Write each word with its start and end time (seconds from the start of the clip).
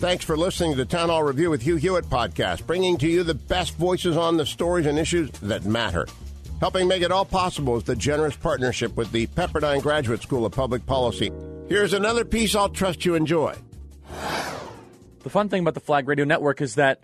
Thanks 0.00 0.24
for 0.24 0.34
listening 0.34 0.70
to 0.70 0.78
the 0.78 0.86
Town 0.86 1.10
Hall 1.10 1.22
Review 1.22 1.50
with 1.50 1.60
Hugh 1.60 1.76
Hewitt 1.76 2.06
podcast, 2.06 2.66
bringing 2.66 2.96
to 2.96 3.06
you 3.06 3.22
the 3.22 3.34
best 3.34 3.74
voices 3.74 4.16
on 4.16 4.38
the 4.38 4.46
stories 4.46 4.86
and 4.86 4.98
issues 4.98 5.28
that 5.40 5.66
matter. 5.66 6.06
Helping 6.58 6.88
make 6.88 7.02
it 7.02 7.12
all 7.12 7.26
possible 7.26 7.76
is 7.76 7.84
the 7.84 7.94
generous 7.94 8.34
partnership 8.34 8.96
with 8.96 9.12
the 9.12 9.26
Pepperdine 9.26 9.82
Graduate 9.82 10.22
School 10.22 10.46
of 10.46 10.52
Public 10.52 10.86
Policy. 10.86 11.30
Here's 11.68 11.92
another 11.92 12.24
piece 12.24 12.54
I'll 12.54 12.70
trust 12.70 13.04
you 13.04 13.14
enjoy. 13.14 13.54
The 15.22 15.28
fun 15.28 15.50
thing 15.50 15.60
about 15.60 15.74
the 15.74 15.80
Flag 15.80 16.08
Radio 16.08 16.24
Network 16.24 16.62
is 16.62 16.76
that 16.76 17.02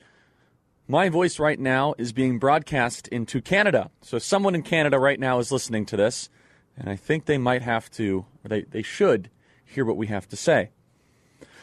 my 0.88 1.10
voice 1.10 1.38
right 1.38 1.60
now 1.60 1.94
is 1.98 2.14
being 2.14 2.38
broadcast 2.38 3.08
into 3.08 3.42
Canada. 3.42 3.90
So 4.00 4.18
someone 4.18 4.54
in 4.54 4.62
Canada 4.62 4.98
right 4.98 5.20
now 5.20 5.38
is 5.38 5.52
listening 5.52 5.84
to 5.84 5.98
this, 5.98 6.30
and 6.78 6.88
I 6.88 6.96
think 6.96 7.26
they 7.26 7.36
might 7.36 7.60
have 7.60 7.90
to, 7.90 8.24
or 8.42 8.48
they, 8.48 8.62
they 8.62 8.82
should, 8.82 9.28
hear 9.66 9.84
what 9.84 9.98
we 9.98 10.06
have 10.06 10.26
to 10.30 10.36
say. 10.36 10.70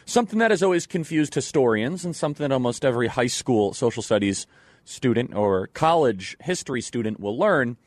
Something 0.06 0.40
that 0.40 0.52
has 0.52 0.62
always 0.62 0.86
confused 0.86 1.34
historians, 1.34 2.04
and 2.04 2.16
something 2.16 2.44
that 2.44 2.54
almost 2.54 2.84
every 2.84 3.08
high 3.08 3.28
school 3.28 3.74
social 3.74 4.04
studies 4.04 4.46
student 4.86 5.34
or 5.34 5.68
college 5.68 6.36
history 6.42 6.82
student 6.82 7.20
will 7.20 7.38
learn, 7.38 7.78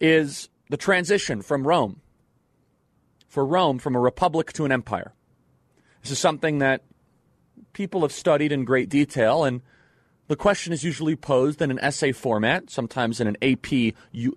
is 0.00 0.48
the 0.70 0.76
transition 0.76 1.42
from 1.42 1.66
Rome. 1.66 2.00
For 3.28 3.44
Rome, 3.44 3.78
from 3.78 3.94
a 3.94 4.00
republic 4.00 4.52
to 4.54 4.64
an 4.64 4.72
empire. 4.72 5.12
This 6.02 6.10
is 6.10 6.18
something 6.18 6.58
that 6.58 6.82
people 7.72 8.00
have 8.02 8.12
studied 8.12 8.52
in 8.52 8.64
great 8.64 8.88
detail, 8.88 9.44
and 9.44 9.60
the 10.28 10.36
question 10.36 10.72
is 10.72 10.84
usually 10.84 11.16
posed 11.16 11.60
in 11.60 11.70
an 11.70 11.78
essay 11.80 12.12
format, 12.12 12.70
sometimes 12.70 13.20
in 13.20 13.26
an 13.26 13.36
AP 13.42 13.94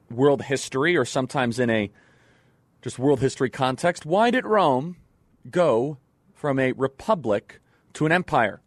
world 0.09 0.44
history, 0.44 0.97
or 0.97 1.05
sometimes 1.05 1.59
in 1.59 1.69
a 1.69 1.91
just 2.81 3.00
world 3.00 3.22
history 3.22 3.50
context. 3.50 4.05
Why 4.05 4.31
did 4.31 4.45
Rome 4.45 4.97
go 5.50 5.97
from 6.36 6.59
a 6.59 6.73
republic 6.73 7.59
to 7.94 8.05
an 8.05 8.11
empire. 8.11 8.61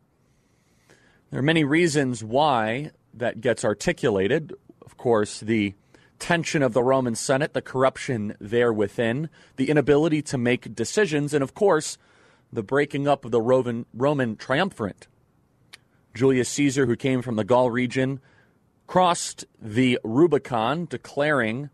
There 1.31 1.39
are 1.39 1.43
many 1.43 1.63
reasons 1.63 2.25
why 2.25 2.91
that 3.15 3.41
gets 3.41 3.65
articulated. 3.65 4.55
Of 4.83 4.97
course, 4.97 5.39
the 5.39 5.75
tension 6.19 6.63
of 6.63 6.73
the 6.73 6.83
Roman 6.83 7.15
Senate, 7.15 7.53
the 7.53 7.63
corruption 7.63 8.35
there 8.41 8.73
within, 8.73 9.29
the 9.57 9.69
inability 9.71 10.23
to 10.23 10.39
make 10.39 10.75
decisions, 10.75 11.33
and 11.35 11.43
of 11.43 11.55
course, 11.55 11.99
the 12.53 12.63
breaking 12.63 13.07
up 13.07 13.25
of 13.25 13.31
the 13.31 13.43
Roman, 13.43 13.85
Roman 13.93 14.37
triumvirate. 14.37 15.07
Julius 16.15 16.49
Caesar, 16.49 16.87
who 16.87 16.97
came 16.97 17.23
from 17.23 17.37
the 17.37 17.45
Gaul 17.45 17.71
region, 17.71 18.21
crossed 18.87 19.45
the 19.61 20.01
Rubicon, 20.03 20.87
declaring 20.87 21.69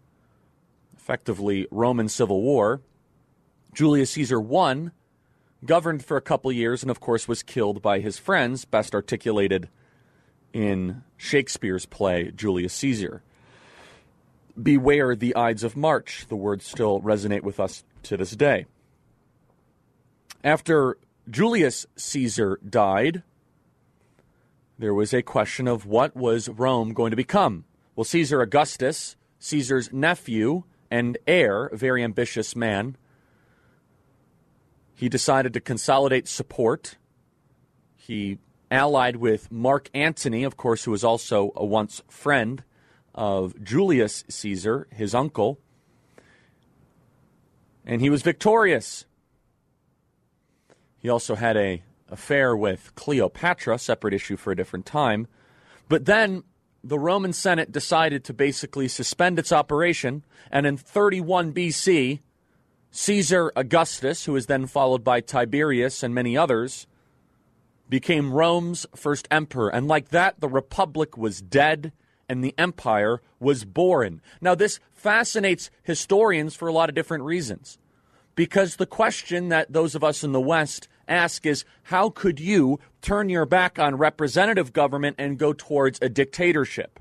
effectively 0.97 1.67
Roman 1.71 2.09
civil 2.09 2.43
war. 2.43 2.83
Julius 3.73 4.11
Caesar 4.11 4.41
won 4.41 4.91
governed 5.67 6.05
for 6.05 6.17
a 6.17 6.23
couple 6.23 6.51
years, 6.53 6.83
and 6.83 6.91
of 6.91 7.01
course 7.01 7.29
was 7.29 7.43
killed 7.43 7.83
by 7.83 8.01
his 8.01 8.19
friends, 8.19 8.65
best 8.65 8.95
articulated 8.95 9.69
in 10.53 11.03
Shakespeare's 11.17 11.87
play 11.87 12.31
Julius 12.35 12.73
Caesar. 12.75 13.23
Beware 14.61 15.17
the 15.17 15.35
Ides 15.35 15.65
of 15.65 15.77
March. 15.77 16.27
The 16.29 16.37
words 16.37 16.65
still 16.65 17.01
resonate 17.01 17.43
with 17.43 17.59
us 17.59 17.83
to 18.05 18.17
this 18.17 18.33
day. 18.33 18.67
After 20.45 20.99
Julius 21.29 21.87
Caesar 21.97 22.61
died, 22.69 23.23
there 24.79 24.95
was 24.95 25.13
a 25.13 25.23
question 25.23 25.67
of 25.67 25.87
what 25.87 26.15
was 26.15 26.49
Rome 26.49 26.93
going 26.93 27.11
to 27.11 27.17
become? 27.17 27.65
Well, 27.97 28.05
Caesar 28.05 28.41
Augustus, 28.41 29.17
Caesar's 29.39 29.93
nephew 29.93 30.65
and 30.91 31.19
heir, 31.27 31.67
a 31.67 31.77
very 31.77 32.05
ambitious 32.05 32.55
man, 32.55 32.97
he 34.95 35.09
decided 35.09 35.53
to 35.55 35.61
consolidate 35.61 36.29
support. 36.29 36.97
He 37.97 38.39
allied 38.71 39.17
with 39.17 39.51
Mark 39.51 39.91
Antony, 39.95 40.45
of 40.45 40.57
course, 40.57 40.85
who 40.85 40.91
was 40.91 41.05
also 41.05 41.53
a 41.57 41.65
once 41.65 42.03
friend 42.09 42.63
of 43.15 43.63
Julius 43.63 44.25
Caesar, 44.29 44.89
his 44.91 45.15
uncle. 45.15 45.59
And 47.85 48.01
he 48.01 48.11
was 48.11 48.23
victorious. 48.23 49.05
He 50.99 51.09
also 51.09 51.35
had 51.35 51.57
a 51.57 51.83
affair 52.09 52.57
with 52.57 52.95
Cleopatra, 52.95 53.79
separate 53.79 54.15
issue 54.15 54.37
for 54.37 54.53
a 54.53 54.57
different 54.57 54.87
time. 54.87 55.27
But 55.89 56.07
then 56.07 56.45
the 56.83 56.99
Roman 56.99 57.33
Senate 57.33 57.73
decided 57.73 58.25
to 58.25 58.35
basically 58.35 58.89
suspend 58.89 59.39
its 59.39 59.53
operation, 59.53 60.25
and 60.51 60.67
in 60.67 60.77
31 60.77 61.53
BC, 61.53 62.21
Caesar 62.97 63.51
Augustus, 63.57 64.25
who 64.25 64.35
was 64.35 64.47
then 64.47 64.67
followed 64.67 65.03
by 65.03 65.21
Tiberius 65.21 66.05
and 66.05 66.15
many 66.15 66.37
others, 66.37 66.87
became 67.89 68.33
Rome's 68.33 68.87
first 68.95 69.27
emperor. 69.33 69.69
And 69.69 69.89
like 69.89 70.11
that, 70.11 70.39
the 70.39 70.49
republic 70.49 71.19
was 71.19 71.43
dead 71.43 71.93
and 72.29 72.43
the 72.43 72.55
empire 72.57 73.21
was 73.41 73.65
born. 73.65 74.23
Now, 74.41 74.55
this 74.55 74.79
fascinates 74.93 75.73
historians 75.83 76.55
for 76.55 76.69
a 76.69 76.73
lot 76.73 76.89
of 76.89 76.95
different 76.95 77.25
reasons. 77.25 77.79
Because 78.37 78.77
the 78.77 78.87
question 78.87 79.49
that 79.49 79.73
those 79.73 79.97
of 79.97 80.05
us 80.05 80.23
in 80.23 80.31
the 80.31 80.41
West 80.41 80.87
ask 81.09 81.45
is 81.45 81.65
how 81.83 82.11
could 82.11 82.39
you 82.39 82.79
turn 83.03 83.29
your 83.29 83.45
back 83.45 83.77
on 83.77 83.97
representative 83.97 84.73
government 84.73 85.17
and 85.19 85.37
go 85.37 85.53
towards 85.53 85.99
a 86.01 86.09
dictatorship? 86.09 87.01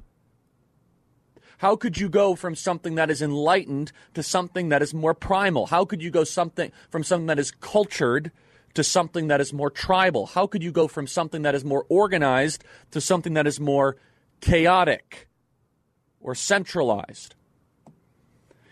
How 1.64 1.78
could 1.78 1.98
you 1.98 2.10
go 2.10 2.36
from 2.36 2.56
something 2.56 2.96
that 2.96 3.10
is 3.10 3.22
enlightened 3.22 3.94
to 4.16 4.22
something 4.22 4.68
that 4.68 4.82
is 4.82 4.94
more 4.94 5.14
primal? 5.14 5.68
How 5.68 5.86
could 5.86 6.04
you 6.04 6.12
go 6.12 6.26
something 6.26 6.74
from 6.90 7.06
something 7.06 7.28
that 7.28 7.40
is 7.40 7.52
cultured 7.52 8.34
to 8.74 8.84
something 8.84 9.30
that 9.30 9.40
is 9.40 9.54
more 9.54 9.70
tribal? 9.70 10.26
How 10.26 10.46
could 10.46 10.62
you 10.62 10.74
go 10.74 10.90
from 10.90 11.08
something 11.08 11.44
that 11.44 11.56
is 11.56 11.64
more 11.64 11.86
organized 11.88 12.66
to 12.92 13.00
something 13.00 13.36
that 13.36 13.48
is 13.48 13.62
more 13.62 13.96
chaotic 14.42 15.30
or 16.20 16.36
centralized? 16.36 17.34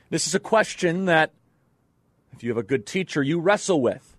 This 0.09 0.27
is 0.27 0.35
a 0.35 0.39
question 0.41 1.05
that 1.05 1.31
if 2.33 2.43
you 2.43 2.49
have 2.49 2.57
a 2.57 2.61
good 2.61 2.85
teacher, 2.85 3.23
you 3.23 3.39
wrestle 3.39 3.79
with. 3.79 4.10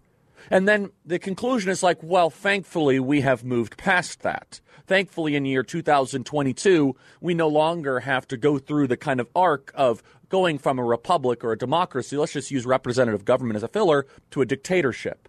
And 0.51 0.69
then 0.69 0.91
the 1.05 1.19
conclusion 1.19 1.71
is 1.71 1.83
like, 1.83 2.03
well, 2.03 2.31
thankfully, 2.31 3.01
we 3.01 3.21
have 3.21 3.45
moved 3.45 3.77
past 3.77 4.23
that. 4.23 4.61
Thankfully, 4.87 5.37
in 5.37 5.45
year 5.45 5.63
2022, 5.63 6.97
we 7.21 7.35
no 7.35 7.49
longer 7.49 8.01
have 8.01 8.27
to 8.29 8.37
go 8.37 8.59
through 8.59 8.89
the 8.89 8.97
kind 8.97 9.21
of 9.21 9.29
arc 9.35 9.73
of 9.75 10.03
going 10.29 10.59
from 10.59 10.79
a 10.79 10.85
republic 10.85 11.45
or 11.45 11.53
a 11.53 11.59
democracy, 11.59 12.17
let's 12.17 12.33
just 12.33 12.51
use 12.51 12.65
representative 12.65 13.25
government 13.25 13.57
as 13.57 13.63
a 13.63 13.69
filler, 13.69 14.07
to 14.31 14.41
a 14.41 14.47
dictatorship. 14.47 15.29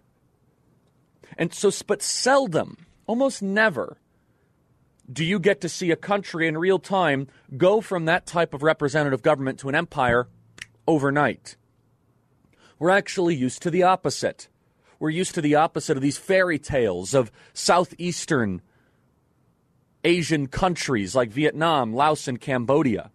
And 1.36 1.52
so, 1.52 1.70
but 1.86 2.00
seldom, 2.00 2.86
almost 3.06 3.42
never, 3.42 3.98
do 5.12 5.22
you 5.22 5.38
get 5.38 5.60
to 5.60 5.68
see 5.68 5.90
a 5.90 5.96
country 5.96 6.48
in 6.48 6.56
real 6.56 6.78
time 6.78 7.28
go 7.56 7.82
from 7.82 8.06
that 8.06 8.24
type 8.24 8.54
of 8.54 8.62
representative 8.62 9.20
government 9.20 9.58
to 9.60 9.68
an 9.68 9.74
empire 9.74 10.28
overnight. 10.86 11.56
We're 12.78 12.90
actually 12.90 13.34
used 13.34 13.62
to 13.62 13.70
the 13.70 13.82
opposite. 13.82 14.48
We're 15.04 15.10
used 15.10 15.34
to 15.34 15.42
the 15.42 15.56
opposite 15.56 15.98
of 15.98 16.02
these 16.02 16.16
fairy 16.16 16.58
tales 16.58 17.12
of 17.12 17.30
southeastern 17.52 18.62
Asian 20.02 20.46
countries 20.46 21.14
like 21.14 21.28
Vietnam, 21.28 21.92
Laos, 21.92 22.26
and 22.26 22.40
Cambodia, 22.40 23.10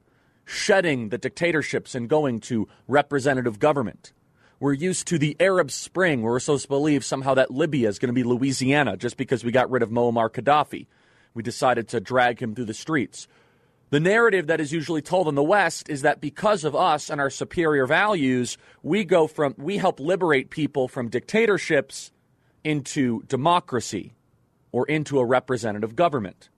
shedding 0.46 1.10
the 1.10 1.18
dictatorships 1.18 1.96
and 1.96 2.08
going 2.08 2.42
to 2.42 2.68
representative 2.88 3.58
government. 3.58 4.14
We're 4.60 4.74
used 4.74 5.08
to 5.08 5.18
the 5.18 5.36
Arab 5.40 5.72
Spring, 5.72 6.22
where 6.22 6.34
we're 6.34 6.40
supposed 6.40 6.66
to 6.66 6.70
believe 6.70 7.04
somehow 7.04 7.34
that 7.34 7.50
Libya 7.50 7.90
is 7.90 7.98
going 7.98 8.14
to 8.14 8.14
be 8.14 8.22
Louisiana 8.22 8.96
just 8.96 9.18
because 9.18 9.44
we 9.44 9.52
got 9.52 9.72
rid 9.72 9.82
of 9.82 9.90
Muammar 9.90 10.30
Gaddafi. 10.30 10.86
We 11.34 11.42
decided 11.42 11.88
to 11.88 12.00
drag 12.00 12.40
him 12.40 12.54
through 12.54 12.66
the 12.66 12.76
streets. 12.76 13.28
The 13.92 14.00
narrative 14.00 14.48
that 14.48 14.62
is 14.62 14.72
usually 14.72 15.02
told 15.02 15.28
in 15.28 15.36
the 15.36 15.44
West 15.44 15.90
is 15.90 16.04
that 16.04 16.22
because 16.22 16.64
of 16.64 16.76
us 16.76 17.10
and 17.10 17.20
our 17.20 17.32
superior 17.32 17.88
values, 17.88 18.58
we 18.84 19.04
go 19.04 19.26
from 19.26 19.56
we 19.58 19.78
help 19.78 20.00
liberate 20.00 20.52
people 20.52 20.88
from 20.88 21.10
dictatorships 21.10 22.12
into 22.64 23.24
democracy 23.24 24.14
or 24.72 24.86
into 24.86 25.18
a 25.18 25.26
representative 25.26 25.96
government. 25.96 26.50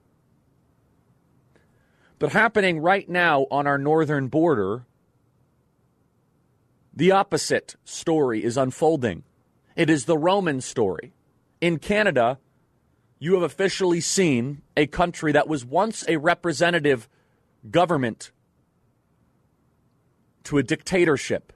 But 2.19 2.33
happening 2.33 2.79
right 2.79 3.07
now 3.07 3.47
on 3.49 3.65
our 3.65 3.77
northern 3.77 4.27
border, 4.27 4.85
the 6.93 7.11
opposite 7.11 7.75
story 7.85 8.43
is 8.43 8.57
unfolding. 8.57 9.23
It 9.75 9.89
is 9.89 10.05
the 10.05 10.17
Roman 10.17 10.59
story. 10.59 11.13
in 11.61 11.77
Canada, 11.77 12.39
you 13.19 13.35
have 13.35 13.43
officially 13.43 14.01
seen 14.01 14.63
a 14.75 14.87
country 14.87 15.31
that 15.31 15.47
was 15.47 15.63
once 15.63 16.03
a 16.07 16.17
representative 16.17 17.07
government 17.69 18.31
to 20.43 20.57
a 20.57 20.63
dictatorship. 20.63 21.53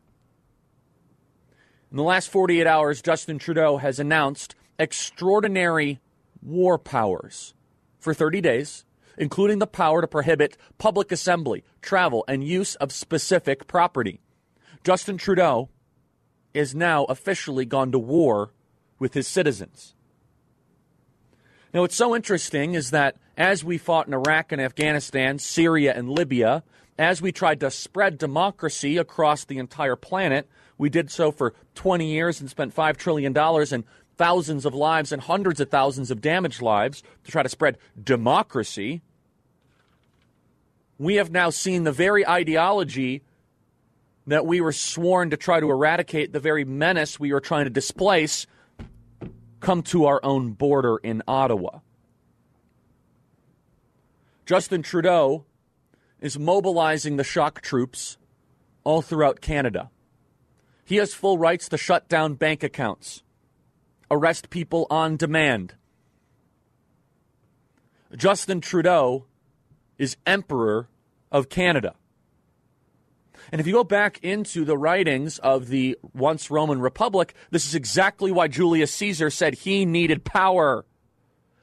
In 1.91 1.97
the 1.97 2.03
last 2.03 2.29
48 2.29 2.67
hours, 2.67 3.01
Justin 3.01 3.39
Trudeau 3.39 3.77
has 3.77 3.99
announced 3.99 4.55
extraordinary 4.77 5.99
war 6.41 6.77
powers 6.77 7.53
for 7.99 8.13
30 8.13 8.41
days, 8.41 8.85
including 9.17 9.59
the 9.59 9.67
power 9.67 10.01
to 10.01 10.07
prohibit 10.07 10.57
public 10.77 11.11
assembly, 11.11 11.63
travel, 11.81 12.23
and 12.27 12.43
use 12.43 12.75
of 12.75 12.91
specific 12.91 13.67
property. 13.67 14.19
Justin 14.83 15.17
Trudeau 15.17 15.69
is 16.53 16.75
now 16.75 17.05
officially 17.05 17.65
gone 17.65 17.91
to 17.91 17.99
war 17.99 18.53
with 18.99 19.13
his 19.13 19.27
citizens. 19.27 19.95
Now, 21.73 21.81
what's 21.81 21.95
so 21.95 22.15
interesting 22.15 22.73
is 22.73 22.91
that 22.91 23.17
as 23.37 23.63
we 23.63 23.77
fought 23.77 24.07
in 24.07 24.13
Iraq 24.13 24.51
and 24.51 24.61
Afghanistan, 24.61 25.39
Syria 25.39 25.93
and 25.95 26.09
Libya, 26.09 26.63
as 26.97 27.21
we 27.21 27.31
tried 27.31 27.59
to 27.59 27.69
spread 27.69 28.17
democracy 28.17 28.97
across 28.97 29.45
the 29.45 29.57
entire 29.57 29.95
planet, 29.95 30.47
we 30.77 30.89
did 30.89 31.11
so 31.11 31.31
for 31.31 31.53
20 31.75 32.05
years 32.05 32.39
and 32.39 32.49
spent 32.49 32.75
$5 32.75 32.97
trillion 32.97 33.35
and 33.37 33.83
thousands 34.17 34.65
of 34.65 34.73
lives 34.73 35.11
and 35.11 35.21
hundreds 35.21 35.59
of 35.59 35.69
thousands 35.69 36.09
of 36.09 36.21
damaged 36.21 36.61
lives 36.61 37.03
to 37.23 37.31
try 37.31 37.43
to 37.43 37.49
spread 37.49 37.77
democracy. 38.01 39.01
We 40.97 41.15
have 41.15 41.31
now 41.31 41.49
seen 41.49 41.83
the 41.83 41.91
very 41.91 42.25
ideology 42.25 43.23
that 44.27 44.45
we 44.45 44.61
were 44.61 44.71
sworn 44.71 45.29
to 45.29 45.37
try 45.37 45.59
to 45.59 45.69
eradicate, 45.69 46.31
the 46.31 46.39
very 46.39 46.63
menace 46.63 47.19
we 47.19 47.33
were 47.33 47.41
trying 47.41 47.65
to 47.65 47.69
displace, 47.69 48.47
come 49.59 49.83
to 49.83 50.05
our 50.05 50.19
own 50.23 50.51
border 50.51 50.97
in 50.97 51.21
Ottawa. 51.27 51.79
Justin 54.45 54.83
Trudeau 54.83 55.45
is 56.21 56.37
mobilizing 56.37 57.17
the 57.17 57.23
shock 57.23 57.61
troops 57.61 58.17
all 58.83 59.01
throughout 59.01 59.41
Canada. 59.41 59.89
He 60.83 60.97
has 60.97 61.15
full 61.15 61.39
rights 61.39 61.67
to 61.69 61.77
shut 61.77 62.07
down 62.07 62.35
bank 62.35 62.61
accounts, 62.61 63.23
arrest 64.11 64.51
people 64.51 64.85
on 64.91 65.17
demand. 65.17 65.73
Justin 68.15 68.61
Trudeau 68.61 69.25
is 69.97 70.15
Emperor 70.27 70.89
of 71.31 71.49
Canada. 71.49 71.95
And 73.51 73.59
if 73.59 73.65
you 73.65 73.73
go 73.73 73.83
back 73.83 74.19
into 74.23 74.63
the 74.63 74.77
writings 74.77 75.39
of 75.39 75.69
the 75.69 75.97
once 76.13 76.51
Roman 76.51 76.81
Republic, 76.81 77.33
this 77.49 77.65
is 77.65 77.73
exactly 77.73 78.31
why 78.31 78.47
Julius 78.47 78.93
Caesar 78.93 79.31
said 79.31 79.55
he 79.55 79.85
needed 79.85 80.23
power. 80.23 80.85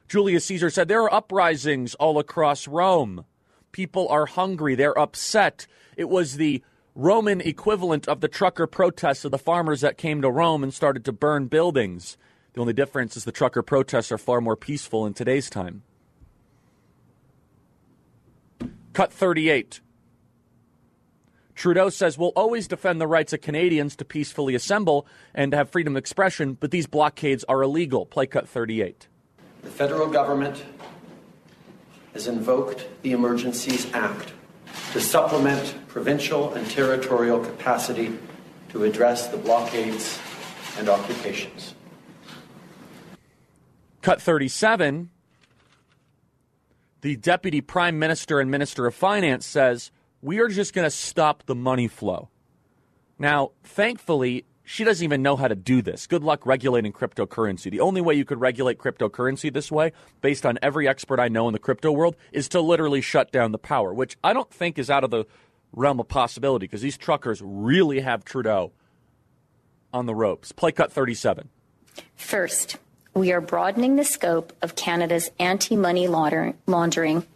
Julius 0.09 0.45
Caesar 0.47 0.71
said 0.71 0.89
there 0.89 1.03
are 1.03 1.13
uprisings 1.13 1.95
all 1.95 2.19
across 2.19 2.69
Rome. 2.69 3.25
People 3.73 4.09
are 4.09 4.27
hungry, 4.27 4.75
they're 4.75 4.99
upset. 4.99 5.67
It 5.97 6.09
was 6.09 6.37
the 6.37 6.63
Roman 6.95 7.41
equivalent 7.41 8.07
of 8.07 8.21
the 8.21 8.29
trucker 8.29 8.67
protests 8.67 9.25
of 9.25 9.31
the 9.31 9.39
farmers 9.39 9.81
that 9.81 9.97
came 9.97 10.21
to 10.21 10.31
Rome 10.31 10.63
and 10.63 10.75
started 10.75 11.05
to 11.07 11.13
burn 11.13 11.47
buildings. 11.47 12.19
The 12.53 12.61
only 12.61 12.75
difference 12.75 13.17
is 13.17 13.25
the 13.25 13.33
trucker 13.33 13.63
protests 13.63 14.13
are 14.13 14.19
far 14.19 14.43
more 14.43 14.57
peaceful 14.57 15.07
in 15.07 15.15
today's 15.15 15.49
time. 15.49 15.83
Cut 18.93 19.11
38. 19.11 19.81
Trudeau 21.55 21.89
says 21.89 22.19
we'll 22.19 22.31
always 22.31 22.69
defend 22.69 23.01
the 23.01 23.07
rights 23.07 23.33
of 23.33 23.41
Canadians 23.41 23.97
to 23.97 24.05
peacefully 24.05 24.55
assemble 24.55 25.07
and 25.35 25.53
to 25.53 25.57
have 25.57 25.71
freedom 25.71 25.95
of 25.95 26.01
expression, 26.01 26.55
but 26.55 26.71
these 26.71 26.87
blockades 26.87 27.45
are 27.45 27.63
illegal. 27.63 28.05
Play 28.05 28.27
cut 28.27 28.49
38. 28.49 29.09
The 29.62 29.70
federal 29.70 30.09
government 30.09 30.64
has 32.12 32.26
invoked 32.26 32.88
the 33.03 33.12
Emergencies 33.12 33.93
Act 33.94 34.32
to 34.93 35.00
supplement 35.00 35.75
provincial 35.88 36.53
and 36.55 36.69
territorial 36.70 37.38
capacity 37.38 38.19
to 38.70 38.85
address 38.85 39.29
the 39.29 39.37
blockades 39.37 40.19
and 40.79 40.88
occupations. 40.88 41.75
Cut 44.03 44.20
37. 44.20 45.11
The 47.03 47.17
Deputy 47.17 47.61
Prime 47.61 47.99
Minister 47.99 48.41
and 48.41 48.50
Minister 48.50 48.87
of 48.87 48.94
Finance 48.94 49.47
says, 49.47 49.91
We 50.20 50.38
are 50.41 50.49
just 50.49 50.73
going 50.75 50.87
to 50.87 50.91
stop 50.91 51.44
the 51.47 51.55
money 51.55 51.88
flow. 51.88 52.29
Now, 53.19 53.53
thankfully, 53.62 54.44
she 54.64 54.85
doesn't 54.85 55.05
even 55.05 55.23
know 55.23 55.37
how 55.37 55.49
to 55.49 55.55
do 55.55 55.82
this. 55.82 56.06
Good 56.06 56.23
luck 56.23 56.47
regulating 56.47 56.93
cryptocurrency. 56.93 57.70
The 57.70 57.81
only 57.81 58.00
way 58.00 58.14
you 58.14 58.25
could 58.25 58.41
regulate 58.41 58.79
cryptocurrency 58.79 59.53
this 59.53 59.73
way, 59.73 59.93
based 60.20 60.47
on 60.47 60.59
every 60.62 60.87
expert 60.87 61.20
I 61.20 61.29
know 61.29 61.49
in 61.49 61.53
the 61.53 61.59
crypto 61.59 61.91
world, 61.91 62.17
is 62.31 62.49
to 62.50 62.61
literally 62.61 63.00
shut 63.00 63.32
down 63.32 63.53
the 63.53 63.59
power, 63.59 63.93
which 63.93 64.17
I 64.23 64.32
don't 64.32 64.50
think 64.50 64.79
is 64.79 64.91
out 64.91 65.05
of 65.05 65.11
the 65.11 65.25
realm 65.73 66.00
of 66.00 66.09
possibility 66.09 66.64
because 66.64 66.82
these 66.82 66.99
truckers 66.99 67.41
really 67.43 68.00
have 68.00 68.25
Trudeau 68.25 68.73
on 69.93 70.06
the 70.06 70.14
ropes. 70.14 70.53
Play 70.53 70.73
cut 70.73 70.93
37. 70.93 71.49
First, 72.15 72.79
we 73.15 73.32
are 73.32 73.41
broadening 73.41 73.97
the 73.97 74.05
scope 74.05 74.53
of 74.62 74.76
Canada's 74.76 75.31
anti 75.38 75.76
money 75.76 76.08
laundering 76.08 77.26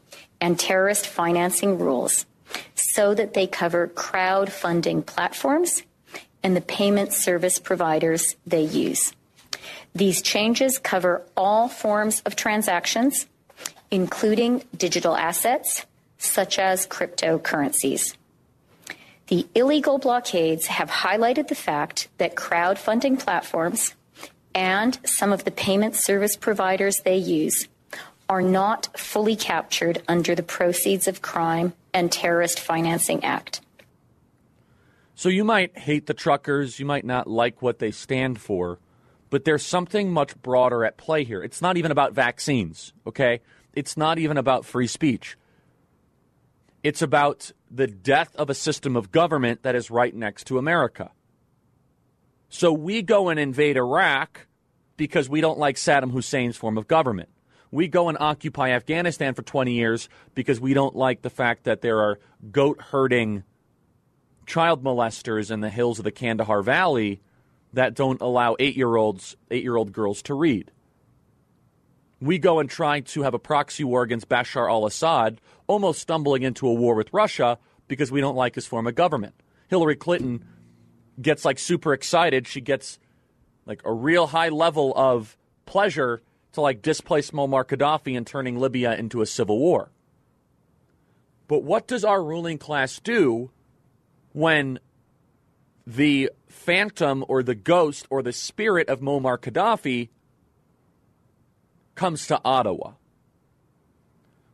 and 0.40 0.58
terrorist 0.58 1.06
financing 1.06 1.78
rules 1.78 2.26
so 2.74 3.14
that 3.14 3.34
they 3.34 3.46
cover 3.46 3.88
crowdfunding 3.88 5.04
platforms 5.04 5.82
and 6.46 6.56
the 6.56 6.60
payment 6.60 7.12
service 7.12 7.58
providers 7.58 8.36
they 8.46 8.62
use. 8.62 9.12
These 9.96 10.22
changes 10.22 10.78
cover 10.78 11.22
all 11.36 11.66
forms 11.66 12.20
of 12.20 12.36
transactions, 12.36 13.26
including 13.90 14.62
digital 14.76 15.16
assets 15.16 15.86
such 16.18 16.60
as 16.60 16.86
cryptocurrencies. 16.86 18.14
The 19.26 19.48
illegal 19.56 19.98
blockades 19.98 20.66
have 20.66 20.88
highlighted 20.88 21.48
the 21.48 21.56
fact 21.56 22.06
that 22.18 22.36
crowdfunding 22.36 23.18
platforms 23.18 23.96
and 24.54 25.00
some 25.04 25.32
of 25.32 25.42
the 25.42 25.50
payment 25.50 25.96
service 25.96 26.36
providers 26.36 27.00
they 27.00 27.16
use 27.16 27.66
are 28.28 28.42
not 28.42 28.96
fully 28.96 29.34
captured 29.34 30.00
under 30.06 30.36
the 30.36 30.44
Proceeds 30.44 31.08
of 31.08 31.22
Crime 31.22 31.72
and 31.92 32.12
Terrorist 32.12 32.60
Financing 32.60 33.24
Act. 33.24 33.62
So 35.16 35.30
you 35.30 35.44
might 35.44 35.78
hate 35.78 36.06
the 36.06 36.14
truckers, 36.14 36.78
you 36.78 36.84
might 36.84 37.06
not 37.06 37.26
like 37.26 37.62
what 37.62 37.78
they 37.78 37.90
stand 37.90 38.38
for, 38.38 38.78
but 39.30 39.46
there's 39.46 39.64
something 39.64 40.12
much 40.12 40.36
broader 40.42 40.84
at 40.84 40.98
play 40.98 41.24
here. 41.24 41.42
It's 41.42 41.62
not 41.62 41.78
even 41.78 41.90
about 41.90 42.12
vaccines, 42.12 42.92
okay? 43.06 43.40
It's 43.72 43.96
not 43.96 44.18
even 44.18 44.36
about 44.36 44.66
free 44.66 44.86
speech. 44.86 45.38
It's 46.82 47.00
about 47.00 47.50
the 47.70 47.86
death 47.86 48.36
of 48.36 48.50
a 48.50 48.54
system 48.54 48.94
of 48.94 49.10
government 49.10 49.62
that 49.62 49.74
is 49.74 49.90
right 49.90 50.14
next 50.14 50.44
to 50.48 50.58
America. 50.58 51.10
So 52.50 52.70
we 52.70 53.00
go 53.00 53.30
and 53.30 53.40
invade 53.40 53.78
Iraq 53.78 54.46
because 54.98 55.30
we 55.30 55.40
don't 55.40 55.58
like 55.58 55.76
Saddam 55.76 56.12
Hussein's 56.12 56.58
form 56.58 56.76
of 56.76 56.88
government. 56.88 57.30
We 57.70 57.88
go 57.88 58.10
and 58.10 58.18
occupy 58.20 58.70
Afghanistan 58.70 59.32
for 59.32 59.42
20 59.42 59.72
years 59.72 60.10
because 60.34 60.60
we 60.60 60.74
don't 60.74 60.94
like 60.94 61.22
the 61.22 61.30
fact 61.30 61.64
that 61.64 61.80
there 61.80 62.00
are 62.00 62.18
goat 62.52 62.82
herding 62.82 63.44
child 64.46 64.82
molesters 64.82 65.50
in 65.50 65.60
the 65.60 65.70
hills 65.70 65.98
of 65.98 66.04
the 66.04 66.12
Kandahar 66.12 66.62
Valley 66.62 67.20
that 67.72 67.94
don't 67.94 68.20
allow 68.20 68.56
eight 68.58 68.76
year 68.76 68.96
olds, 68.96 69.36
eight 69.50 69.62
year 69.62 69.76
old 69.76 69.92
girls 69.92 70.22
to 70.22 70.34
read. 70.34 70.70
We 72.20 72.38
go 72.38 72.60
and 72.60 72.70
try 72.70 73.00
to 73.00 73.22
have 73.22 73.34
a 73.34 73.38
proxy 73.38 73.84
war 73.84 74.02
against 74.02 74.28
Bashar 74.28 74.70
al 74.70 74.86
Assad, 74.86 75.40
almost 75.66 76.00
stumbling 76.00 76.42
into 76.42 76.66
a 76.66 76.72
war 76.72 76.94
with 76.94 77.12
Russia 77.12 77.58
because 77.88 78.10
we 78.10 78.22
don't 78.22 78.36
like 78.36 78.54
his 78.54 78.66
form 78.66 78.86
of 78.86 78.94
government. 78.94 79.34
Hillary 79.68 79.96
Clinton 79.96 80.44
gets 81.20 81.44
like 81.44 81.58
super 81.58 81.92
excited. 81.92 82.46
She 82.46 82.60
gets 82.60 82.98
like 83.66 83.82
a 83.84 83.92
real 83.92 84.28
high 84.28 84.48
level 84.48 84.92
of 84.96 85.36
pleasure 85.66 86.22
to 86.52 86.60
like 86.60 86.80
displace 86.80 87.32
Muammar 87.32 87.64
Gaddafi 87.64 88.16
and 88.16 88.26
turning 88.26 88.58
Libya 88.58 88.94
into 88.94 89.20
a 89.20 89.26
civil 89.26 89.58
war. 89.58 89.90
But 91.48 91.62
what 91.62 91.86
does 91.86 92.04
our 92.04 92.22
ruling 92.22 92.58
class 92.58 92.98
do 92.98 93.50
when 94.36 94.78
the 95.86 96.30
phantom 96.46 97.24
or 97.26 97.42
the 97.42 97.54
ghost 97.54 98.06
or 98.10 98.22
the 98.22 98.34
spirit 98.34 98.86
of 98.90 99.00
Muammar 99.00 99.38
Gaddafi 99.38 100.10
comes 101.94 102.26
to 102.26 102.38
Ottawa. 102.44 102.92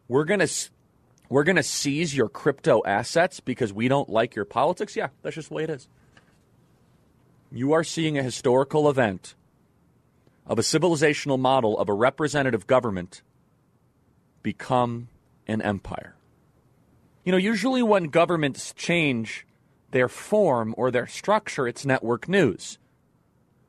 We're 0.06 0.22
going 0.22 0.38
to 0.38 0.48
we're 1.28 1.42
going 1.42 1.56
to 1.56 1.64
seize 1.64 2.14
your 2.14 2.28
crypto 2.28 2.82
assets 2.86 3.40
because 3.40 3.72
we 3.72 3.88
don't 3.88 4.08
like 4.08 4.36
your 4.36 4.44
politics. 4.44 4.94
Yeah, 4.94 5.08
that's 5.22 5.34
just 5.34 5.48
the 5.48 5.54
way 5.56 5.64
it 5.64 5.70
is. 5.70 5.88
You 7.50 7.72
are 7.72 7.82
seeing 7.82 8.16
a 8.16 8.22
historical 8.22 8.88
event 8.88 9.34
of 10.46 10.60
a 10.60 10.62
civilizational 10.62 11.40
model 11.40 11.76
of 11.76 11.88
a 11.88 11.92
representative 11.92 12.68
government 12.68 13.22
become 14.44 15.08
an 15.48 15.60
empire. 15.60 16.14
You 17.24 17.32
know, 17.32 17.38
usually 17.38 17.82
when 17.82 18.04
governments 18.04 18.72
change 18.76 19.44
their 19.92 20.08
form 20.08 20.74
or 20.76 20.90
their 20.90 21.06
structure, 21.06 21.68
it's 21.68 21.86
network 21.86 22.28
news. 22.28 22.78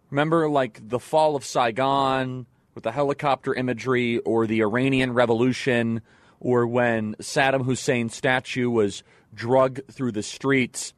Remember, 0.10 0.50
like 0.50 0.80
the 0.88 1.00
fall 1.00 1.36
of 1.36 1.46
Saigon, 1.46 2.46
with 2.76 2.84
the 2.84 2.92
helicopter 2.92 3.54
imagery 3.54 4.20
or 4.20 4.48
the 4.48 4.62
Iranian 4.62 5.14
Revolution 5.14 6.02
or 6.40 6.68
when 6.68 7.16
Saddam 7.16 7.66
Hussein's 7.66 8.16
statue 8.16 8.70
was 8.70 9.04
drugged 9.34 9.82
through 9.92 10.12
the 10.12 10.24
streets 10.24 10.94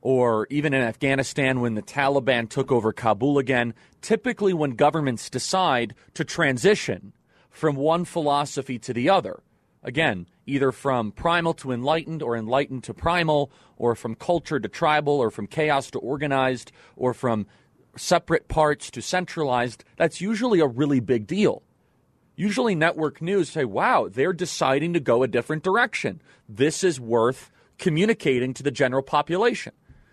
or 0.00 0.46
even 0.50 0.74
in 0.74 0.82
Afghanistan 0.82 1.60
when 1.60 1.74
the 1.74 1.82
Taliban 1.82 2.48
took 2.48 2.70
over 2.70 2.92
Kabul 2.92 3.38
again, 3.38 3.74
typically 4.00 4.54
when 4.54 4.70
governments 4.72 5.28
decide 5.28 5.94
to 6.14 6.24
transition 6.24 7.12
from 7.50 7.74
one 7.76 8.04
philosophy 8.04 8.78
to 8.78 8.92
the 8.92 9.10
other, 9.10 9.40
again, 9.82 10.26
either 10.46 10.72
from 10.72 11.12
primal 11.12 11.54
to 11.54 11.72
enlightened 11.72 12.22
or 12.22 12.36
enlightened 12.36 12.84
to 12.84 12.94
primal, 12.94 13.50
or 13.76 13.94
from 13.94 14.14
culture 14.14 14.58
to 14.58 14.68
tribal, 14.68 15.14
or 15.14 15.30
from 15.30 15.46
chaos 15.46 15.90
to 15.90 15.98
organized, 15.98 16.72
or 16.96 17.14
from 17.14 17.46
separate 17.96 18.48
parts 18.48 18.90
to 18.90 19.02
centralized, 19.02 19.84
that's 19.96 20.20
usually 20.20 20.60
a 20.60 20.66
really 20.66 21.00
big 21.00 21.26
deal. 21.26 21.62
Usually, 22.36 22.74
network 22.74 23.20
news 23.20 23.50
say, 23.50 23.64
wow, 23.64 24.08
they're 24.08 24.32
deciding 24.32 24.92
to 24.92 25.00
go 25.00 25.22
a 25.22 25.28
different 25.28 25.64
direction. 25.64 26.22
This 26.48 26.84
is 26.84 27.00
worth 27.00 27.50
communicating 27.78 28.54
to 28.54 28.62
the 28.62 28.70
general 28.70 29.02
population 29.02 29.72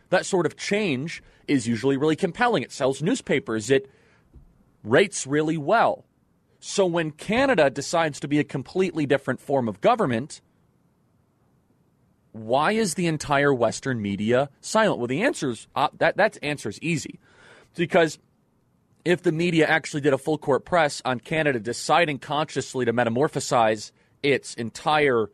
that 0.10 0.25
sort 0.25 0.45
of 0.45 0.55
change 0.55 1.24
is 1.48 1.67
usually 1.67 1.98
really 1.98 2.15
compelling. 2.15 2.63
It 2.63 2.72
sells 2.72 3.01
newspapers, 3.01 3.69
it 3.69 3.89
rates 4.84 5.27
really 5.27 5.57
well. 5.57 6.05
So 6.67 6.88
when 6.88 7.12
Canada 7.12 7.69
decides 7.69 8.19
to 8.22 8.27
be 8.27 8.39
a 8.39 8.43
completely 8.43 9.05
different 9.05 9.39
form 9.39 9.69
of 9.69 9.81
government, 9.81 10.41
why 12.31 12.72
is 12.72 12.95
the 12.95 13.05
entire 13.05 13.53
Western 13.53 14.01
media 14.01 14.50
silent? 14.62 14.98
Well, 14.98 15.05
the 15.05 15.22
answer 15.22 15.51
is 15.51 15.67
uh, 15.75 15.89
that 16.00 16.17
that 16.17 16.39
answer 16.41 16.67
is 16.67 16.79
easy, 16.81 17.19
because 17.75 18.17
if 19.05 19.22
the 19.22 19.31
media 19.31 19.67
actually 19.67 20.01
did 20.01 20.13
a 20.13 20.17
full 20.17 20.39
court 20.39 20.65
press 20.65 21.03
on 21.05 21.19
Canada 21.19 21.60
deciding 21.60 22.17
consciously 22.17 22.84
to 22.84 22.91
metamorphosize 22.91 23.91
its 24.24 24.55
entire 24.55 25.29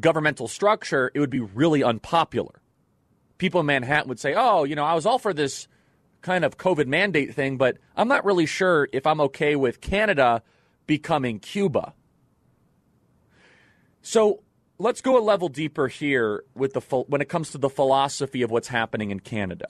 governmental 0.00 0.48
structure, 0.48 1.10
it 1.14 1.20
would 1.20 1.28
be 1.28 1.40
really 1.40 1.84
unpopular 1.84 2.62
people 3.36 3.60
in 3.60 3.66
Manhattan 3.66 4.08
would 4.08 4.20
say, 4.20 4.34
oh, 4.36 4.64
you 4.64 4.76
know, 4.76 4.84
I 4.84 4.94
was 4.94 5.06
all 5.06 5.18
for 5.18 5.32
this 5.32 5.66
kind 6.22 6.44
of 6.44 6.58
COVID 6.58 6.86
mandate 6.86 7.34
thing, 7.34 7.56
but 7.56 7.78
I'm 7.96 8.08
not 8.08 8.24
really 8.24 8.46
sure 8.46 8.88
if 8.92 9.06
I'm 9.06 9.20
okay 9.22 9.56
with 9.56 9.80
Canada 9.80 10.42
becoming 10.86 11.38
Cuba. 11.38 11.94
So 14.02 14.42
let's 14.78 15.00
go 15.00 15.18
a 15.18 15.22
level 15.22 15.48
deeper 15.48 15.88
here 15.88 16.44
with 16.54 16.72
the 16.72 16.80
when 16.80 17.20
it 17.20 17.28
comes 17.28 17.50
to 17.50 17.58
the 17.58 17.70
philosophy 17.70 18.42
of 18.42 18.50
what's 18.50 18.68
happening 18.68 19.10
in 19.10 19.20
Canada. 19.20 19.66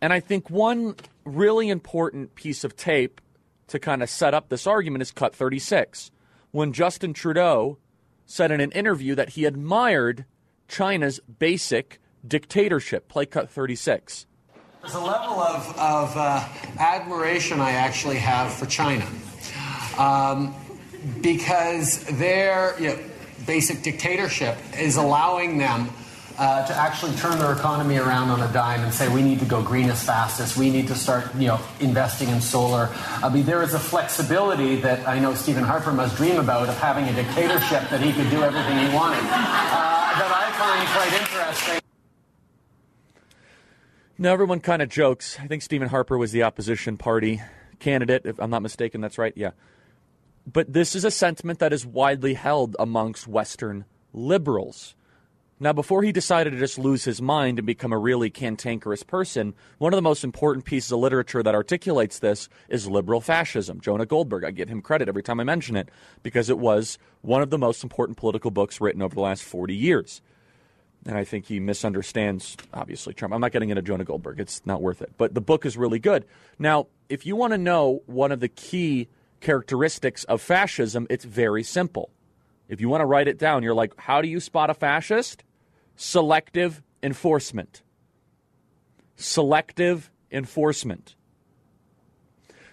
And 0.00 0.12
I 0.12 0.20
think 0.20 0.50
one 0.50 0.96
really 1.24 1.68
important 1.68 2.34
piece 2.34 2.64
of 2.64 2.76
tape 2.76 3.20
to 3.68 3.78
kind 3.78 4.02
of 4.02 4.10
set 4.10 4.34
up 4.34 4.48
this 4.48 4.66
argument 4.66 5.02
is 5.02 5.10
cut 5.10 5.34
36, 5.34 6.10
when 6.50 6.72
Justin 6.72 7.12
Trudeau 7.12 7.78
said 8.24 8.50
in 8.50 8.60
an 8.60 8.72
interview 8.72 9.14
that 9.14 9.30
he 9.30 9.44
admired 9.44 10.24
China's 10.68 11.20
basic 11.20 12.00
dictatorship. 12.28 13.08
Play 13.08 13.26
cut 13.26 13.50
36. 13.50 14.26
There's 14.82 14.94
a 14.94 15.00
level 15.00 15.40
of, 15.40 15.68
of 15.78 16.16
uh, 16.16 16.46
admiration 16.78 17.60
I 17.60 17.72
actually 17.72 18.18
have 18.18 18.52
for 18.52 18.66
China 18.66 19.06
um, 19.98 20.54
because 21.20 22.04
their 22.18 22.80
you 22.80 22.88
know, 22.88 22.98
basic 23.46 23.82
dictatorship 23.82 24.56
is 24.78 24.96
allowing 24.96 25.58
them 25.58 25.90
uh, 26.38 26.66
to 26.66 26.74
actually 26.74 27.14
turn 27.16 27.38
their 27.38 27.52
economy 27.52 27.96
around 27.96 28.28
on 28.28 28.40
a 28.42 28.52
dime 28.52 28.80
and 28.82 28.92
say 28.92 29.12
we 29.12 29.22
need 29.22 29.38
to 29.40 29.46
go 29.46 29.62
green 29.62 29.88
as 29.88 30.04
fast 30.04 30.38
as 30.38 30.56
we 30.56 30.70
need 30.70 30.86
to 30.86 30.94
start 30.94 31.34
you 31.34 31.48
know 31.48 31.58
investing 31.80 32.28
in 32.28 32.40
solar. 32.40 32.90
I 33.22 33.28
mean 33.28 33.46
there 33.46 33.62
is 33.62 33.74
a 33.74 33.78
flexibility 33.78 34.76
that 34.76 35.06
I 35.08 35.18
know 35.18 35.34
Stephen 35.34 35.64
Harper 35.64 35.92
must 35.92 36.16
dream 36.16 36.38
about 36.38 36.68
of 36.68 36.78
having 36.78 37.04
a 37.06 37.12
dictatorship 37.14 37.88
that 37.90 38.00
he 38.00 38.12
could 38.12 38.30
do 38.30 38.42
everything 38.42 38.78
he 38.78 38.94
wanted. 38.94 39.20
Uh, 39.20 39.96
that 40.18 40.30
I 40.30 40.52
find 40.58 40.88
quite 40.88 41.20
interesting. 41.20 41.85
Now, 44.18 44.32
everyone 44.32 44.60
kind 44.60 44.80
of 44.80 44.88
jokes. 44.88 45.38
I 45.38 45.46
think 45.46 45.60
Stephen 45.60 45.88
Harper 45.88 46.16
was 46.16 46.32
the 46.32 46.42
opposition 46.42 46.96
party 46.96 47.42
candidate, 47.80 48.22
if 48.24 48.40
I'm 48.40 48.48
not 48.48 48.62
mistaken. 48.62 49.02
That's 49.02 49.18
right. 49.18 49.34
Yeah. 49.36 49.50
But 50.50 50.72
this 50.72 50.94
is 50.94 51.04
a 51.04 51.10
sentiment 51.10 51.58
that 51.58 51.74
is 51.74 51.84
widely 51.84 52.32
held 52.32 52.76
amongst 52.78 53.28
Western 53.28 53.84
liberals. 54.14 54.94
Now, 55.60 55.74
before 55.74 56.02
he 56.02 56.12
decided 56.12 56.50
to 56.50 56.58
just 56.58 56.78
lose 56.78 57.04
his 57.04 57.20
mind 57.20 57.58
and 57.58 57.66
become 57.66 57.92
a 57.92 57.98
really 57.98 58.30
cantankerous 58.30 59.02
person, 59.02 59.52
one 59.76 59.92
of 59.92 59.98
the 59.98 60.02
most 60.02 60.24
important 60.24 60.64
pieces 60.64 60.92
of 60.92 60.98
literature 61.00 61.42
that 61.42 61.54
articulates 61.54 62.18
this 62.18 62.48
is 62.70 62.88
liberal 62.88 63.20
fascism. 63.20 63.82
Jonah 63.82 64.06
Goldberg, 64.06 64.44
I 64.44 64.50
give 64.50 64.70
him 64.70 64.80
credit 64.80 65.08
every 65.08 65.22
time 65.22 65.40
I 65.40 65.44
mention 65.44 65.76
it 65.76 65.90
because 66.22 66.48
it 66.48 66.58
was 66.58 66.98
one 67.20 67.42
of 67.42 67.50
the 67.50 67.58
most 67.58 67.82
important 67.82 68.16
political 68.16 68.50
books 68.50 68.80
written 68.80 69.02
over 69.02 69.14
the 69.14 69.20
last 69.20 69.42
40 69.42 69.74
years. 69.74 70.22
And 71.04 71.16
I 71.16 71.24
think 71.24 71.46
he 71.46 71.60
misunderstands, 71.60 72.56
obviously, 72.74 73.14
Trump. 73.14 73.32
I'm 73.32 73.40
not 73.40 73.52
getting 73.52 73.70
into 73.70 73.82
Jonah 73.82 74.04
Goldberg, 74.04 74.40
it's 74.40 74.64
not 74.64 74.82
worth 74.82 75.02
it. 75.02 75.12
But 75.16 75.34
the 75.34 75.40
book 75.40 75.64
is 75.64 75.76
really 75.76 75.98
good. 75.98 76.24
Now, 76.58 76.88
if 77.08 77.26
you 77.26 77.36
want 77.36 77.52
to 77.52 77.58
know 77.58 78.02
one 78.06 78.32
of 78.32 78.40
the 78.40 78.48
key 78.48 79.08
characteristics 79.40 80.24
of 80.24 80.40
fascism, 80.40 81.06
it's 81.10 81.24
very 81.24 81.62
simple. 81.62 82.10
If 82.68 82.80
you 82.80 82.88
want 82.88 83.02
to 83.02 83.06
write 83.06 83.28
it 83.28 83.38
down, 83.38 83.62
you're 83.62 83.74
like, 83.74 83.92
how 83.96 84.20
do 84.20 84.28
you 84.28 84.40
spot 84.40 84.70
a 84.70 84.74
fascist? 84.74 85.44
selective 85.96 86.82
enforcement. 87.02 87.82
Selective 89.16 90.10
enforcement. 90.30 91.16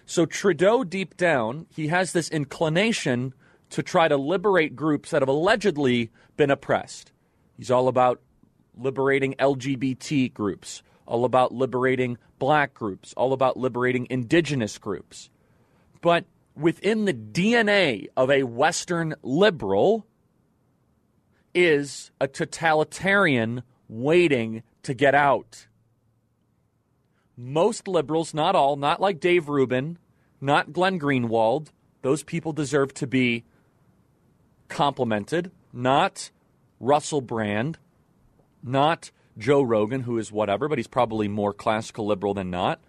So 0.06 0.26
Trudeau, 0.26 0.84
deep 0.84 1.16
down, 1.16 1.66
he 1.70 1.88
has 1.88 2.12
this 2.12 2.28
inclination 2.28 3.32
to 3.70 3.82
try 3.82 4.08
to 4.08 4.16
liberate 4.16 4.76
groups 4.76 5.10
that 5.10 5.22
have 5.22 5.28
allegedly 5.28 6.10
been 6.36 6.50
oppressed. 6.50 7.12
He's 7.56 7.70
all 7.70 7.88
about 7.88 8.20
liberating 8.76 9.34
LGBT 9.34 10.32
groups, 10.32 10.82
all 11.06 11.24
about 11.24 11.52
liberating 11.52 12.18
black 12.38 12.74
groups, 12.74 13.12
all 13.14 13.32
about 13.32 13.56
liberating 13.56 14.06
indigenous 14.10 14.78
groups. 14.78 15.30
But 16.00 16.24
within 16.56 17.04
the 17.04 17.14
DNA 17.14 18.08
of 18.16 18.30
a 18.30 18.42
Western 18.42 19.14
liberal, 19.22 20.06
is 21.54 22.10
a 22.20 22.26
totalitarian 22.26 23.62
waiting 23.88 24.62
to 24.82 24.92
get 24.92 25.14
out. 25.14 25.66
Most 27.36 27.88
liberals, 27.88 28.34
not 28.34 28.54
all, 28.54 28.76
not 28.76 29.00
like 29.00 29.20
Dave 29.20 29.48
Rubin, 29.48 29.98
not 30.40 30.72
Glenn 30.72 30.98
Greenwald, 30.98 31.68
those 32.02 32.22
people 32.22 32.52
deserve 32.52 32.92
to 32.94 33.06
be 33.06 33.44
complimented, 34.68 35.50
not 35.72 36.30
Russell 36.80 37.20
Brand, 37.20 37.78
not 38.62 39.10
Joe 39.38 39.62
Rogan, 39.62 40.02
who 40.02 40.18
is 40.18 40.30
whatever, 40.30 40.68
but 40.68 40.78
he's 40.78 40.86
probably 40.86 41.28
more 41.28 41.52
classical 41.52 42.06
liberal 42.06 42.34
than 42.34 42.50
not. 42.50 42.80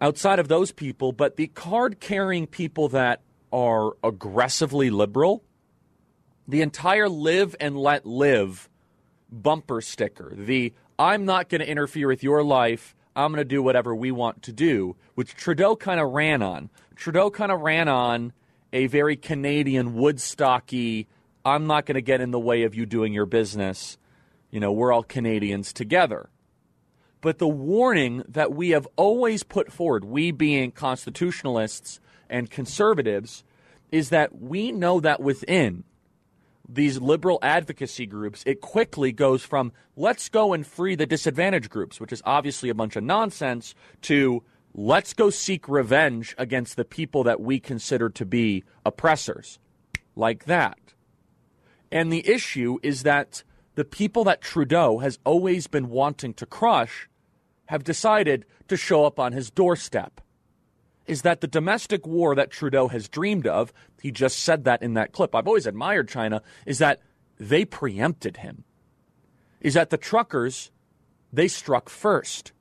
Outside 0.00 0.38
of 0.38 0.48
those 0.48 0.72
people, 0.72 1.12
but 1.12 1.36
the 1.36 1.46
card 1.48 2.00
carrying 2.00 2.46
people 2.46 2.88
that 2.88 3.20
are 3.52 3.92
aggressively 4.02 4.90
liberal, 4.90 5.42
the 6.46 6.62
entire 6.62 7.08
live 7.08 7.56
and 7.60 7.78
let 7.78 8.04
live 8.04 8.68
bumper 9.30 9.80
sticker, 9.80 10.32
the 10.36 10.72
I'm 10.98 11.24
not 11.24 11.48
going 11.48 11.60
to 11.60 11.68
interfere 11.68 12.08
with 12.08 12.22
your 12.22 12.44
life, 12.44 12.94
I'm 13.16 13.32
going 13.32 13.40
to 13.40 13.44
do 13.44 13.62
whatever 13.62 13.94
we 13.94 14.10
want 14.10 14.42
to 14.42 14.52
do, 14.52 14.96
which 15.14 15.34
Trudeau 15.34 15.76
kind 15.76 16.00
of 16.00 16.10
ran 16.10 16.42
on. 16.42 16.70
Trudeau 16.96 17.30
kind 17.30 17.50
of 17.50 17.60
ran 17.60 17.88
on 17.88 18.32
a 18.72 18.86
very 18.88 19.16
Canadian 19.16 19.94
Woodstocky, 19.94 21.06
I'm 21.44 21.66
not 21.66 21.86
going 21.86 21.96
to 21.96 22.02
get 22.02 22.20
in 22.20 22.30
the 22.30 22.38
way 22.38 22.62
of 22.62 22.74
you 22.74 22.86
doing 22.86 23.12
your 23.12 23.26
business. 23.26 23.98
You 24.50 24.60
know, 24.60 24.72
we're 24.72 24.92
all 24.92 25.02
Canadians 25.02 25.72
together. 25.72 26.30
But 27.20 27.38
the 27.38 27.48
warning 27.48 28.22
that 28.28 28.52
we 28.52 28.70
have 28.70 28.86
always 28.96 29.42
put 29.42 29.72
forward, 29.72 30.04
we 30.04 30.30
being 30.30 30.70
constitutionalists 30.70 32.00
and 32.28 32.50
conservatives, 32.50 33.44
is 33.90 34.10
that 34.10 34.40
we 34.40 34.72
know 34.72 35.00
that 35.00 35.20
within 35.20 35.84
these 36.68 36.98
liberal 36.98 37.38
advocacy 37.42 38.06
groups, 38.06 38.42
it 38.46 38.60
quickly 38.60 39.12
goes 39.12 39.44
from 39.44 39.72
let's 39.96 40.28
go 40.28 40.52
and 40.52 40.66
free 40.66 40.94
the 40.94 41.06
disadvantaged 41.06 41.70
groups, 41.70 42.00
which 42.00 42.12
is 42.12 42.22
obviously 42.24 42.68
a 42.68 42.74
bunch 42.74 42.96
of 42.96 43.04
nonsense, 43.04 43.74
to 44.02 44.42
let's 44.74 45.12
go 45.12 45.30
seek 45.30 45.68
revenge 45.68 46.34
against 46.38 46.76
the 46.76 46.84
people 46.84 47.24
that 47.24 47.40
we 47.40 47.60
consider 47.60 48.08
to 48.10 48.24
be 48.24 48.64
oppressors. 48.84 49.58
Like 50.16 50.44
that. 50.44 50.93
And 51.90 52.12
the 52.12 52.28
issue 52.28 52.78
is 52.82 53.02
that 53.02 53.42
the 53.74 53.84
people 53.84 54.24
that 54.24 54.40
Trudeau 54.40 54.98
has 54.98 55.18
always 55.24 55.66
been 55.66 55.90
wanting 55.90 56.34
to 56.34 56.46
crush 56.46 57.08
have 57.66 57.84
decided 57.84 58.44
to 58.68 58.76
show 58.76 59.04
up 59.04 59.18
on 59.18 59.32
his 59.32 59.50
doorstep 59.50 60.20
is 61.06 61.22
that 61.22 61.40
the 61.40 61.46
domestic 61.46 62.06
war 62.06 62.34
that 62.34 62.50
Trudeau 62.50 62.88
has 62.88 63.08
dreamed 63.08 63.46
of, 63.46 63.72
he 64.00 64.10
just 64.10 64.38
said 64.38 64.64
that 64.64 64.82
in 64.82 64.94
that 64.94 65.12
clip. 65.12 65.34
I've 65.34 65.46
always 65.46 65.66
admired 65.66 66.08
China, 66.08 66.42
is 66.66 66.78
that 66.78 67.00
they 67.38 67.64
preempted 67.64 68.38
him. 68.38 68.64
Is 69.60 69.74
that 69.74 69.90
the 69.90 69.98
truckers, 69.98 70.70
they 71.32 71.48
struck 71.48 71.88
first. 71.88 72.52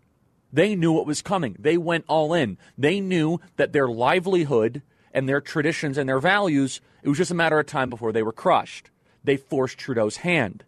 They 0.52 0.76
knew 0.76 0.92
what 0.92 1.06
was 1.06 1.22
coming. 1.22 1.56
They 1.58 1.78
went 1.78 2.06
all 2.08 2.34
in. 2.34 2.58
They 2.78 3.00
knew 3.00 3.40
that 3.56 3.74
their 3.74 3.88
livelihood 3.88 4.82
and 5.14 5.28
their 5.28 5.42
traditions 5.42 5.98
and 5.98 6.08
their 6.08 6.20
values, 6.20 6.82
it 7.02 7.10
was 7.10 7.18
just 7.18 7.32
a 7.32 7.36
matter 7.36 7.60
of 7.60 7.66
time 7.66 7.90
before 7.90 8.12
they 8.12 8.24
were 8.24 8.32
crushed. 8.32 8.90
They 9.24 9.38
forced 9.38 9.78
Trudeau's 9.78 10.18
hand. 10.18 10.64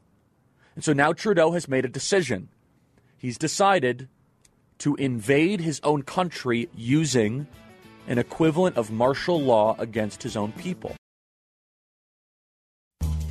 And 0.75 0.83
so 0.83 0.93
now 0.93 1.13
Trudeau 1.13 1.51
has 1.51 1.67
made 1.67 1.85
a 1.85 1.89
decision. 1.89 2.49
He's 3.17 3.37
decided 3.37 4.07
to 4.79 4.95
invade 4.95 5.61
his 5.61 5.79
own 5.83 6.03
country 6.03 6.69
using 6.75 7.47
an 8.07 8.17
equivalent 8.17 8.77
of 8.77 8.91
martial 8.91 9.41
law 9.41 9.75
against 9.79 10.23
his 10.23 10.35
own 10.35 10.51
people. 10.51 10.95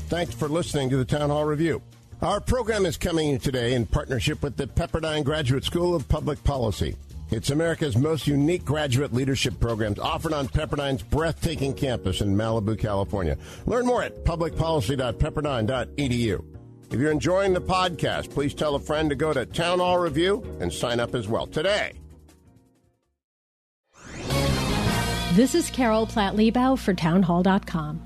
Thanks 0.08 0.34
for 0.34 0.48
listening 0.48 0.90
to 0.90 0.96
the 0.96 1.04
Town 1.04 1.30
Hall 1.30 1.44
Review. 1.44 1.82
Our 2.22 2.40
program 2.40 2.86
is 2.86 2.96
coming 2.96 3.38
today 3.38 3.74
in 3.74 3.86
partnership 3.86 4.42
with 4.42 4.56
the 4.56 4.66
Pepperdine 4.66 5.24
Graduate 5.24 5.64
School 5.64 5.94
of 5.94 6.08
Public 6.08 6.42
Policy. 6.44 6.96
It's 7.30 7.50
America's 7.50 7.96
most 7.96 8.26
unique 8.26 8.64
graduate 8.64 9.12
leadership 9.12 9.60
programs 9.60 9.98
offered 9.98 10.32
on 10.32 10.48
Pepperdine's 10.48 11.02
breathtaking 11.02 11.74
campus 11.74 12.20
in 12.20 12.36
Malibu, 12.36 12.78
California. 12.78 13.36
Learn 13.66 13.86
more 13.86 14.02
at 14.02 14.24
publicpolicy.pepperdine.edu. 14.24 16.44
If 16.90 17.00
you're 17.00 17.10
enjoying 17.10 17.54
the 17.54 17.60
podcast, 17.60 18.30
please 18.30 18.54
tell 18.54 18.74
a 18.74 18.80
friend 18.80 19.10
to 19.10 19.16
go 19.16 19.32
to 19.32 19.46
Town 19.46 19.78
Hall 19.80 19.98
Review 19.98 20.44
and 20.60 20.72
sign 20.72 21.00
up 21.00 21.14
as 21.14 21.26
well 21.26 21.46
today. 21.46 21.92
This 25.32 25.54
is 25.54 25.70
Carol 25.70 26.06
Platt 26.06 26.36
Liebau 26.36 26.78
for 26.78 26.94
townhall.com. 26.94 28.00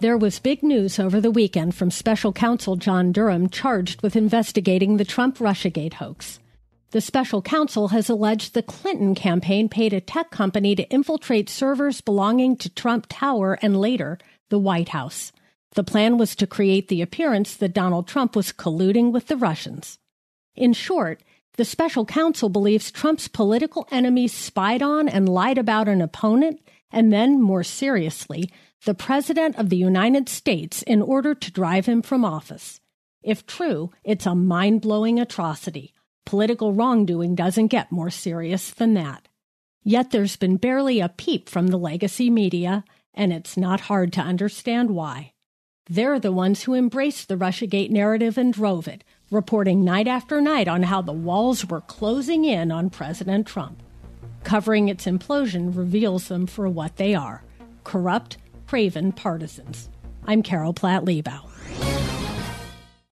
There 0.00 0.16
was 0.16 0.38
big 0.38 0.62
news 0.62 0.98
over 0.98 1.20
the 1.20 1.30
weekend 1.30 1.74
from 1.74 1.90
special 1.90 2.32
counsel 2.32 2.76
John 2.76 3.12
Durham 3.12 3.50
charged 3.50 4.02
with 4.02 4.16
investigating 4.16 4.96
the 4.96 5.04
Trump 5.04 5.38
Russiagate 5.38 5.94
hoax. 5.94 6.39
The 6.92 7.00
special 7.00 7.40
counsel 7.40 7.88
has 7.88 8.08
alleged 8.08 8.52
the 8.52 8.64
Clinton 8.64 9.14
campaign 9.14 9.68
paid 9.68 9.92
a 9.92 10.00
tech 10.00 10.30
company 10.30 10.74
to 10.74 10.90
infiltrate 10.90 11.48
servers 11.48 12.00
belonging 12.00 12.56
to 12.56 12.68
Trump 12.68 13.06
Tower 13.08 13.58
and 13.62 13.80
later 13.80 14.18
the 14.48 14.58
White 14.58 14.88
House. 14.88 15.30
The 15.74 15.84
plan 15.84 16.18
was 16.18 16.34
to 16.34 16.48
create 16.48 16.88
the 16.88 17.00
appearance 17.00 17.54
that 17.54 17.74
Donald 17.74 18.08
Trump 18.08 18.34
was 18.34 18.52
colluding 18.52 19.12
with 19.12 19.28
the 19.28 19.36
Russians. 19.36 19.98
In 20.56 20.72
short, 20.72 21.22
the 21.56 21.64
special 21.64 22.04
counsel 22.04 22.48
believes 22.48 22.90
Trump's 22.90 23.28
political 23.28 23.86
enemies 23.92 24.32
spied 24.32 24.82
on 24.82 25.08
and 25.08 25.28
lied 25.28 25.58
about 25.58 25.86
an 25.86 26.00
opponent, 26.02 26.60
and 26.90 27.12
then, 27.12 27.40
more 27.40 27.62
seriously, 27.62 28.50
the 28.84 28.94
President 28.94 29.56
of 29.56 29.68
the 29.68 29.76
United 29.76 30.28
States 30.28 30.82
in 30.82 31.02
order 31.02 31.36
to 31.36 31.52
drive 31.52 31.86
him 31.86 32.02
from 32.02 32.24
office. 32.24 32.80
If 33.22 33.46
true, 33.46 33.90
it's 34.02 34.26
a 34.26 34.34
mind 34.34 34.80
blowing 34.80 35.20
atrocity. 35.20 35.94
Political 36.24 36.74
wrongdoing 36.74 37.34
doesn't 37.34 37.68
get 37.68 37.92
more 37.92 38.10
serious 38.10 38.70
than 38.70 38.94
that. 38.94 39.28
Yet 39.82 40.10
there's 40.10 40.36
been 40.36 40.56
barely 40.56 41.00
a 41.00 41.08
peep 41.08 41.48
from 41.48 41.68
the 41.68 41.78
legacy 41.78 42.30
media, 42.30 42.84
and 43.14 43.32
it's 43.32 43.56
not 43.56 43.82
hard 43.82 44.12
to 44.14 44.20
understand 44.20 44.90
why. 44.90 45.32
They're 45.88 46.20
the 46.20 46.30
ones 46.30 46.62
who 46.62 46.74
embraced 46.74 47.28
the 47.28 47.36
Russiagate 47.36 47.90
narrative 47.90 48.38
and 48.38 48.52
drove 48.52 48.86
it, 48.86 49.02
reporting 49.30 49.84
night 49.84 50.06
after 50.06 50.40
night 50.40 50.68
on 50.68 50.84
how 50.84 51.02
the 51.02 51.12
walls 51.12 51.66
were 51.66 51.80
closing 51.80 52.44
in 52.44 52.70
on 52.70 52.90
President 52.90 53.46
Trump. 53.46 53.82
Covering 54.44 54.88
its 54.88 55.06
implosion 55.06 55.76
reveals 55.76 56.28
them 56.28 56.46
for 56.46 56.68
what 56.68 56.96
they 56.96 57.14
are 57.14 57.42
corrupt, 57.82 58.36
craven 58.66 59.10
partisans. 59.10 59.88
I'm 60.26 60.42
Carol 60.42 60.72
Platt 60.72 61.04
Liebau. 61.04 61.49